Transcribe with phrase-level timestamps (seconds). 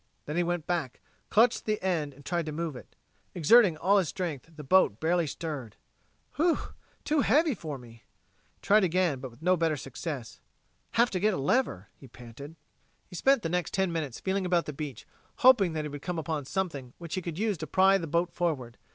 [0.25, 0.99] Then he went back,
[1.29, 2.95] clutched the end and tried to move it.
[3.35, 5.75] Exerting all his strength, the boat barely stirred.
[6.37, 6.57] "Whew!
[7.03, 8.03] Too heavy for me."
[8.55, 10.39] He tried again, but with no better success.
[10.93, 12.55] "Have to get a lever," he panted.
[13.05, 16.17] He spent the next ten minutes feeling about the beach, hoping that he would come
[16.17, 18.79] upon something which he could use to pry the boat forward.